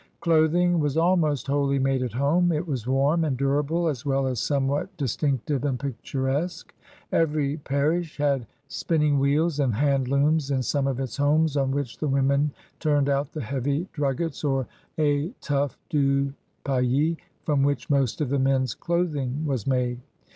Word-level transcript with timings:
Clothing 0.19 0.79
was 0.79 0.97
almost 0.97 1.45
wholly 1.45 1.77
made 1.77 2.01
at 2.01 2.13
home. 2.13 2.51
It 2.51 2.65
was 2.67 2.87
warm 2.87 3.23
and 3.23 3.37
durable, 3.37 3.87
as 3.87 4.03
well 4.03 4.25
as 4.25 4.39
somewhat 4.39 4.89
dis 4.97 5.15
tinctive 5.15 5.63
and 5.63 5.79
picturesque. 5.79 6.73
Every 7.11 7.57
parish 7.57 8.17
had 8.17 8.47
spin 8.67 9.01
ning 9.01 9.19
wheels 9.19 9.59
and 9.59 9.75
handlooms 9.75 10.49
in 10.49 10.63
some 10.63 10.87
of 10.87 10.99
its 10.99 11.17
homes 11.17 11.55
on 11.55 11.69
which 11.69 11.99
the 11.99 12.07
women 12.07 12.49
turned 12.79 13.09
out 13.09 13.31
the 13.33 13.41
heavy 13.43 13.87
druggets 13.93 14.43
or 14.43 14.65
itoffes 14.97 15.75
du 15.87 16.33
pays 16.63 17.17
from 17.43 17.61
which 17.61 17.91
most 17.91 18.21
of 18.21 18.29
the 18.29 18.39
men's 18.39 18.73
clothing 18.73 19.45
was 19.45 19.67
made. 19.67 19.99